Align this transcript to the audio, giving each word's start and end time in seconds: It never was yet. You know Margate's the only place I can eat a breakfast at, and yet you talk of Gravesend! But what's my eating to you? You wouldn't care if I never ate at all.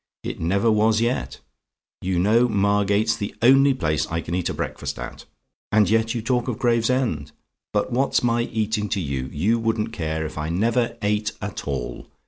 It 0.23 0.39
never 0.39 0.71
was 0.71 0.99
yet. 0.99 1.41
You 2.01 2.17
know 2.17 2.47
Margate's 2.49 3.15
the 3.15 3.35
only 3.43 3.75
place 3.75 4.07
I 4.07 4.19
can 4.19 4.33
eat 4.33 4.49
a 4.49 4.53
breakfast 4.55 4.97
at, 4.97 5.25
and 5.71 5.87
yet 5.91 6.15
you 6.15 6.23
talk 6.23 6.47
of 6.47 6.57
Gravesend! 6.57 7.31
But 7.71 7.91
what's 7.91 8.23
my 8.23 8.41
eating 8.45 8.89
to 8.89 8.99
you? 8.99 9.29
You 9.31 9.59
wouldn't 9.59 9.93
care 9.93 10.25
if 10.25 10.39
I 10.39 10.49
never 10.49 10.97
ate 11.03 11.33
at 11.39 11.67
all. 11.67 12.07